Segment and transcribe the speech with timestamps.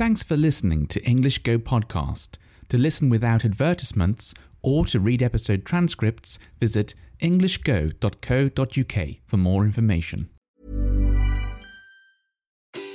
[0.00, 2.38] Thanks for listening to English Go Podcast.
[2.70, 10.30] To listen without advertisements or to read episode transcripts, visit englishgo.co.uk for more information.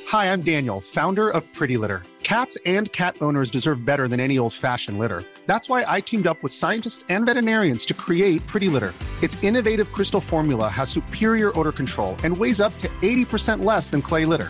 [0.08, 2.02] Hi, I'm Daniel, founder of Pretty Litter.
[2.24, 5.22] Cats and cat owners deserve better than any old fashioned litter.
[5.46, 8.96] That's why I teamed up with scientists and veterinarians to create Pretty Litter.
[9.22, 14.02] Its innovative crystal formula has superior odor control and weighs up to 80% less than
[14.02, 14.50] clay litter.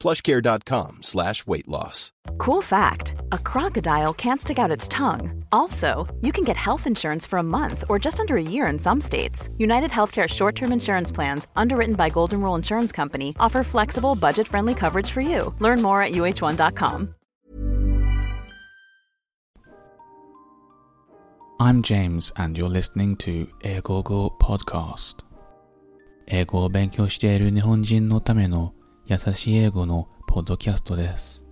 [0.00, 2.12] plushcare.com slash weight loss.
[2.38, 5.44] Cool fact a crocodile can't stick out its tongue.
[5.52, 8.78] Also, you can get health insurance for a month or just under a year in
[8.78, 9.48] some states.
[9.58, 14.48] United Healthcare short term insurance plans, underwritten by Golden Rule Insurance Company, offer flexible, budget
[14.48, 15.54] friendly coverage for you.
[15.58, 17.14] Learn more at uh1.com.
[21.60, 25.24] I'm James, and you're listening to 英語語 Podcast.
[26.26, 28.74] 英語を勉強している日本人のための
[29.09, 31.43] 優しい英語のポッドキャストです。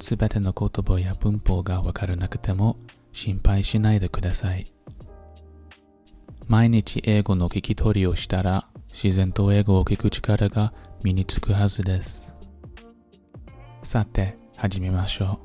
[0.00, 2.78] すべての言葉や文法がわからなくても
[3.12, 4.72] 心配しないでください。
[6.48, 12.34] 毎日英語の聞き取りをしたら自然と英語を聞く力が身につくはずです。
[13.84, 15.38] さて、始めましょ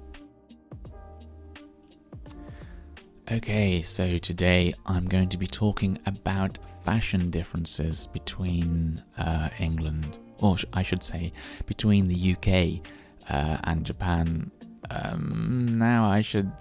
[3.27, 3.35] う。
[3.35, 10.83] Okay, so today I'm going to be talking about fashion differences between uh, England, or I
[10.83, 11.33] should say,
[11.65, 12.81] between the UK
[13.29, 14.51] uh, and Japan.
[14.89, 16.51] Um, now, I should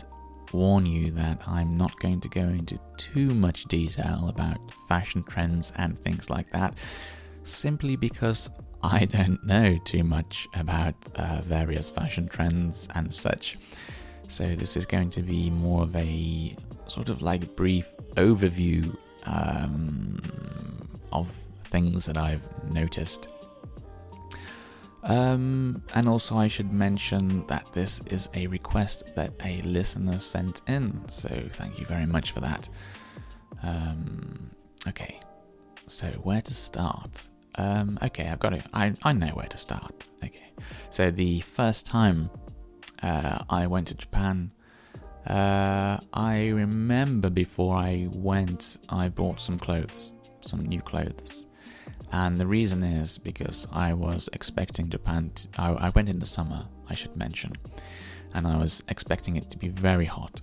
[0.52, 4.58] warn you that I'm not going to go into too much detail about
[4.88, 6.74] fashion trends and things like that,
[7.42, 8.48] simply because
[8.82, 13.58] I don't know too much about uh, various fashion trends and such.
[14.28, 16.56] So, this is going to be more of a
[16.86, 17.86] sort of like brief
[18.16, 20.18] overview um,
[21.12, 21.30] of
[21.70, 23.28] things that I've noticed.
[25.04, 30.62] Um, and also, I should mention that this is a request that a listener sent
[30.66, 32.68] in, so thank you very much for that.
[33.62, 34.50] Um,
[34.88, 35.20] okay,
[35.88, 37.28] so where to start?
[37.56, 38.64] Um, okay, I've got it.
[38.72, 40.08] I, I know where to start.
[40.24, 40.52] Okay,
[40.90, 42.30] so the first time
[43.02, 44.50] uh, I went to Japan,
[45.26, 51.46] uh, I remember before I went, I bought some clothes, some new clothes.
[52.12, 55.30] And the reason is because I was expecting Japan.
[55.34, 57.52] To, I, I went in the summer, I should mention,
[58.34, 60.40] and I was expecting it to be very hot.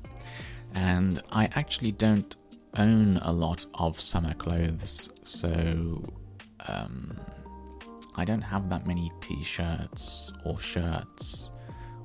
[0.73, 2.35] And I actually don't
[2.77, 6.03] own a lot of summer clothes, so
[6.67, 7.17] um,
[8.15, 11.51] I don't have that many t shirts or shirts.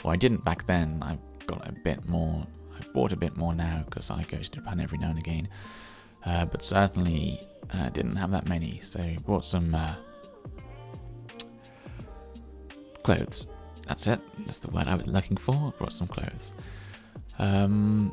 [0.05, 1.03] Or I didn't back then.
[1.03, 2.47] I've got a bit more.
[2.79, 5.49] I bought a bit more now because I go to Japan every now and again.
[6.27, 9.95] Uh, but certainly uh, didn't have that many, so bought some uh,
[13.03, 13.47] clothes.
[13.87, 14.21] That's it.
[14.45, 15.73] That's the word I was looking for.
[15.79, 16.53] Brought some clothes.
[17.39, 18.13] Um,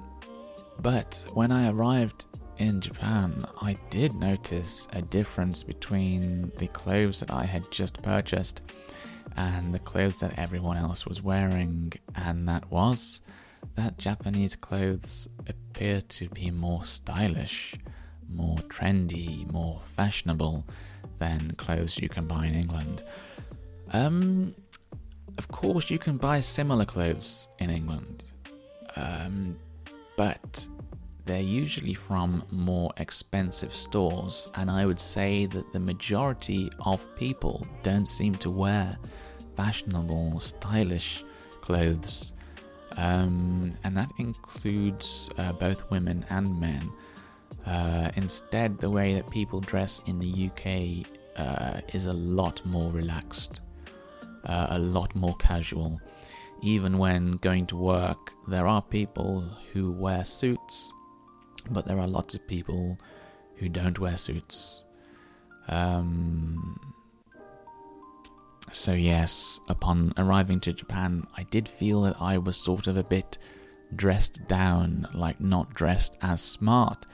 [0.79, 2.25] but when I arrived
[2.57, 8.61] in Japan, I did notice a difference between the clothes that I had just purchased
[9.35, 13.21] and the clothes that everyone else was wearing, and that was
[13.75, 17.73] that Japanese clothes appear to be more stylish,
[18.29, 20.65] more trendy, more fashionable
[21.19, 23.03] than clothes you can buy in England.
[23.91, 24.55] Um,
[25.37, 28.31] of course, you can buy similar clothes in England,
[28.95, 29.57] um,
[30.17, 30.67] but
[31.25, 37.65] they're usually from more expensive stores, and I would say that the majority of people
[37.81, 38.97] don't seem to wear
[39.55, 41.23] fashionable, stylish
[41.61, 42.33] clothes,
[42.97, 46.91] um, and that includes uh, both women and men.
[47.65, 51.07] Uh, instead, the way that people dress in the UK
[51.37, 53.61] uh, is a lot more relaxed,
[54.45, 55.99] uh, a lot more casual.
[56.61, 60.93] Even when going to work, there are people who wear suits,
[61.71, 62.97] but there are lots of people
[63.55, 64.83] who don't wear suits.
[65.67, 66.79] Um,
[68.71, 73.03] so, yes, upon arriving to Japan, I did feel that I was sort of a
[73.03, 73.37] bit
[73.95, 77.05] dressed down, like not dressed as smart,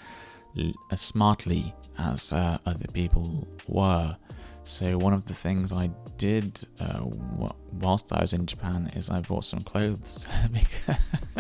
[0.92, 4.16] as smartly as uh, other people were.
[4.64, 7.02] So one of the things I did uh,
[7.72, 10.28] whilst I was in Japan is I bought some clothes.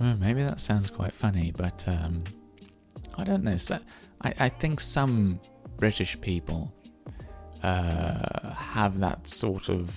[0.00, 2.22] well, maybe that sounds quite funny, but um,
[3.16, 3.56] I don't know.
[3.56, 3.78] So
[4.22, 5.40] I, I think some
[5.78, 6.72] British people
[7.62, 9.90] uh, have that sort of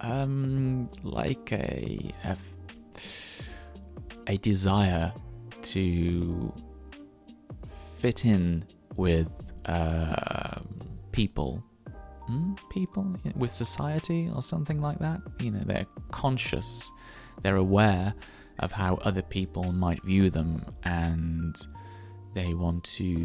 [0.00, 2.36] um, like a, a
[4.26, 5.12] a desire
[5.62, 6.52] to
[8.00, 8.64] fit in
[8.96, 9.28] with
[9.66, 10.60] uh,
[11.12, 11.62] people,
[12.26, 12.54] hmm?
[12.70, 15.20] people with society or something like that.
[15.38, 16.90] You know, they're conscious,
[17.42, 18.14] they're aware
[18.58, 21.54] of how other people might view them, and
[22.32, 23.16] they want to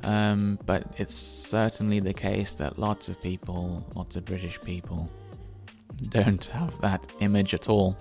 [0.03, 5.09] Um, but it's certainly the case that lots of people, lots of British people,
[6.09, 7.97] don't have that image at all.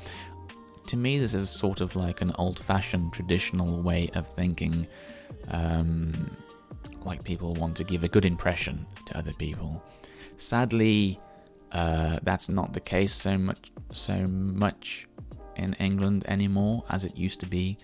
[0.86, 4.86] To me, this is sort of like an old fashioned traditional way of thinking.
[5.48, 6.36] Um,
[7.04, 9.82] like people want to give a good impression to other people.
[10.36, 11.20] Sadly,
[11.72, 15.08] uh, that's not the case so much so much
[15.56, 17.78] in England anymore as it used to be,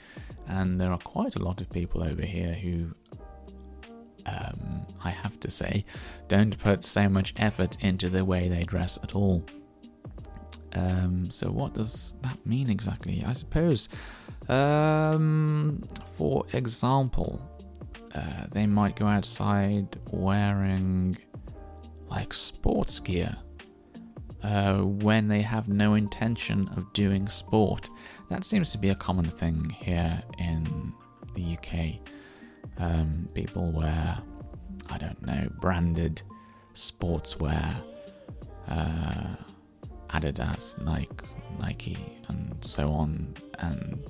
[0.47, 2.95] and there are quite a lot of people over here who,
[4.27, 5.85] um, I have to say,
[6.29, 9.45] don't put so much effort into the way they dress at all.
[10.75, 13.25] Um, so what does that mean exactly?
[13.27, 13.89] I suppose,
[14.49, 15.87] um,
[16.17, 17.41] for example,
[18.15, 21.17] uh, they might go outside wearing
[22.11, 23.37] like sports gear
[24.43, 27.91] uh, when they have no intention of doing sport.
[28.31, 30.93] That seems to be a common thing here in
[31.35, 31.97] the UK.
[32.79, 34.19] Um, people wear,
[34.89, 36.23] I don't know, branded
[36.75, 37.75] sportswear.
[38.69, 39.35] Uh,
[40.11, 41.09] Adidas, Nike,
[41.59, 43.35] Nike, and so on.
[43.59, 44.03] And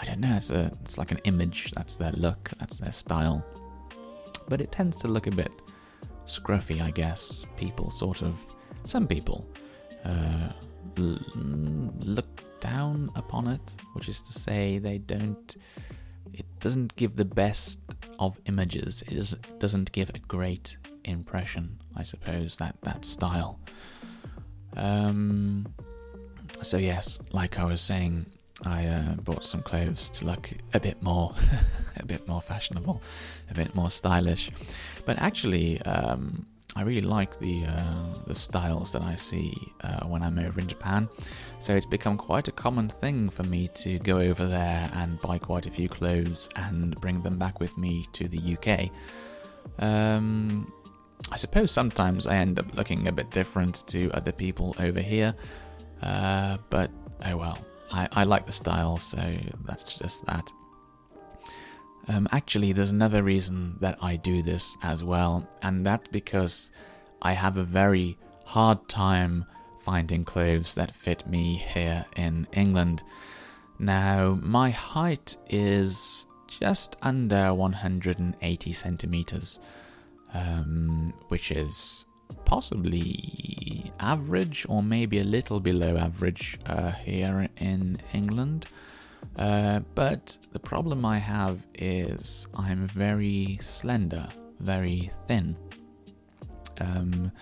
[0.00, 1.72] I don't know, it's a it's like an image.
[1.72, 2.50] That's their look.
[2.58, 3.44] That's their style.
[4.48, 5.52] But it tends to look a bit
[6.26, 7.46] scruffy, I guess.
[7.56, 8.38] People sort of,
[8.84, 9.46] some people,
[10.04, 10.52] uh,
[10.96, 11.20] l-
[12.00, 15.56] look down upon it, which is to say they don't.
[16.32, 17.80] It doesn't give the best
[18.18, 19.02] of images.
[19.08, 22.56] It doesn't give a great impression, I suppose.
[22.58, 23.58] That that style.
[24.78, 25.66] Um,
[26.62, 28.26] so yes, like I was saying,
[28.64, 31.32] I uh, bought some clothes to look a bit more,
[31.96, 33.02] a bit more fashionable,
[33.50, 34.50] a bit more stylish.
[35.04, 36.46] But actually, um,
[36.76, 39.52] I really like the uh, the styles that I see
[39.82, 41.08] uh, when I'm over in Japan.
[41.60, 45.38] So it's become quite a common thing for me to go over there and buy
[45.38, 48.90] quite a few clothes and bring them back with me to the UK.
[49.78, 50.72] Um,
[51.30, 55.34] I suppose sometimes I end up looking a bit different to other people over here,
[56.02, 56.90] uh, but
[57.24, 57.58] oh well.
[57.90, 59.18] I, I like the style, so
[59.64, 60.52] that's just that.
[62.06, 66.70] Um, actually, there's another reason that I do this as well, and that's because
[67.20, 69.44] I have a very hard time
[69.78, 73.02] finding clothes that fit me here in England.
[73.78, 79.60] Now, my height is just under 180 centimeters
[80.34, 82.06] um, which is
[82.44, 88.66] possibly average or maybe a little below average uh, here in England.
[89.36, 94.28] Uh, but the problem I have is I'm very slender,
[94.60, 95.56] very thin.
[96.80, 97.32] Um,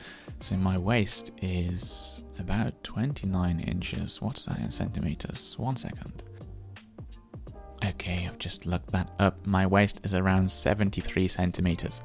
[0.40, 4.20] so my waist is about 29 inches.
[4.20, 5.58] What's that in centimeters?
[5.58, 6.22] One second.
[7.84, 9.46] Okay, I've just looked that up.
[9.46, 12.00] My waist is around 73 centimeters.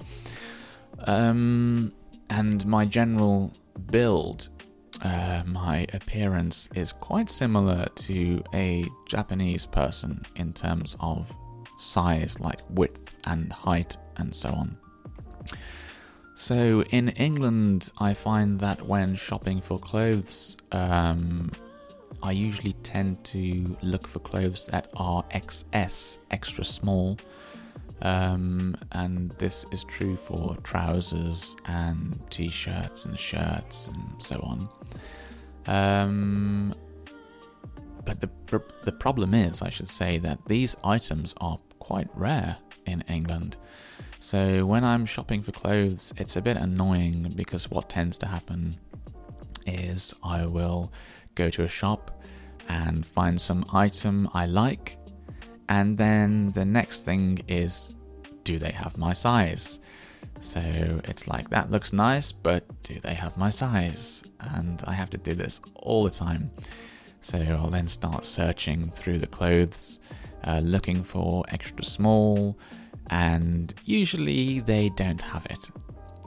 [1.06, 1.94] Um,
[2.30, 3.54] and my general
[3.90, 4.50] build,
[5.02, 11.32] uh, my appearance is quite similar to a Japanese person in terms of
[11.78, 14.78] size, like width and height, and so on.
[16.36, 21.52] So in England, I find that when shopping for clothes, um,
[22.24, 27.18] I usually tend to look for clothes that are XS, extra small,
[28.02, 34.70] um, and this is true for trousers and t shirts and shirts and so on.
[35.68, 36.76] Um,
[38.04, 38.30] but the,
[38.84, 43.58] the problem is, I should say, that these items are quite rare in England.
[44.20, 48.78] So when I'm shopping for clothes, it's a bit annoying because what tends to happen
[49.66, 50.92] is I will
[51.36, 52.22] go to a shop
[52.70, 54.98] and find some item I like
[55.72, 57.94] and then the next thing is,
[58.44, 59.80] do they have my size?
[60.42, 60.60] So
[61.06, 64.22] it's like, that looks nice, but do they have my size?
[64.42, 66.52] And I have to do this all the time.
[67.22, 70.00] So I'll then start searching through the clothes,
[70.44, 72.60] uh, looking for extra small,
[73.10, 75.72] and usually they don't have it.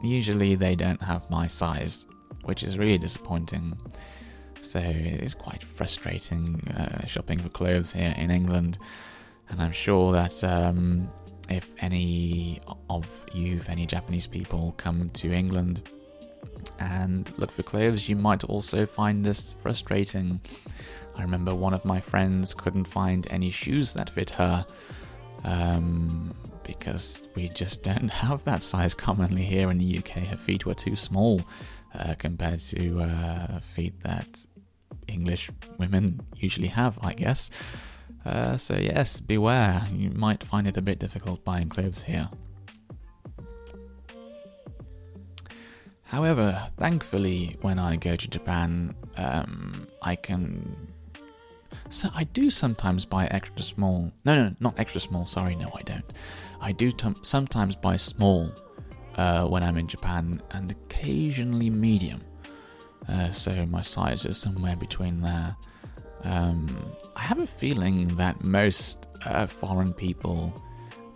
[0.02, 2.06] Usually they don't have my size,
[2.44, 3.76] which is really disappointing.
[4.62, 8.78] So it is quite frustrating uh, shopping for clothes here in England.
[9.48, 11.10] And I'm sure that um,
[11.48, 15.88] if any of you, if any Japanese people come to England
[16.78, 20.40] and look for clothes, you might also find this frustrating.
[21.16, 24.66] I remember one of my friends couldn't find any shoes that fit her
[25.44, 26.34] um,
[26.64, 30.24] because we just don't have that size commonly here in the UK.
[30.24, 31.42] Her feet were too small
[31.94, 34.44] uh, compared to uh, feet that
[35.06, 37.50] English women usually have, I guess.
[38.24, 39.86] Uh, so, yes, beware.
[39.92, 42.28] You might find it a bit difficult buying clothes here.
[46.04, 50.76] However, thankfully, when I go to Japan, um, I can.
[51.90, 54.12] So I do sometimes buy extra small.
[54.24, 55.26] No, no, not extra small.
[55.26, 56.04] Sorry, no, I don't.
[56.60, 58.52] I do t- sometimes buy small
[59.16, 62.22] uh, when I'm in Japan, and occasionally medium.
[63.08, 65.56] Uh, so my size is somewhere between there.
[66.24, 70.52] Um, I have a feeling that most uh, foreign people,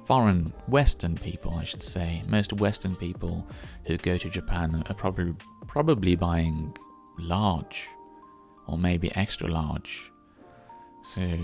[0.05, 3.47] foreign Western people, I should say, most Western people
[3.85, 5.35] who go to Japan are probably
[5.67, 6.77] probably buying
[7.19, 7.89] large,
[8.67, 10.11] or maybe extra large.
[11.03, 11.39] So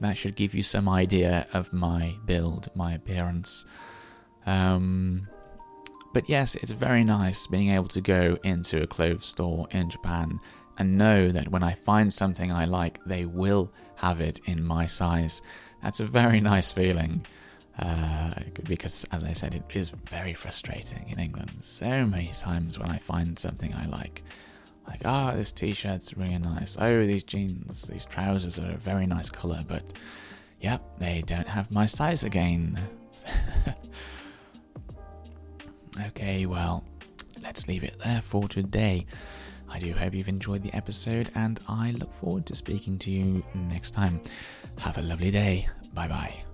[0.00, 3.66] that should give you some idea of my build, my appearance.
[4.46, 5.28] Um,
[6.14, 10.40] but yes, it's very nice being able to go into a clothes store in Japan
[10.78, 14.86] and know that when I find something I like, they will have it in my
[14.86, 15.42] size.
[15.82, 17.26] That's a very nice feeling.
[17.78, 21.52] Uh, because, as I said, it is very frustrating in England.
[21.60, 24.24] So many times when I find something I like,
[24.88, 26.76] like, ah, oh, this t shirt's really nice.
[26.80, 29.84] Oh, these jeans, these trousers are a very nice colour, but
[30.60, 32.80] yep, they don't have my size again.
[36.06, 36.84] okay, well,
[37.42, 39.06] let's leave it there for today.
[39.70, 43.44] I do hope you've enjoyed the episode, and I look forward to speaking to you
[43.54, 44.20] next time.
[44.78, 45.68] Have a lovely day.
[45.92, 46.44] Bye bye.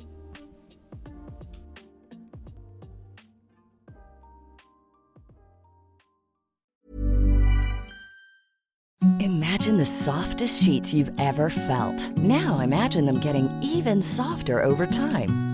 [9.20, 12.10] Imagine the softest sheets you've ever felt.
[12.18, 15.53] Now imagine them getting even softer over time.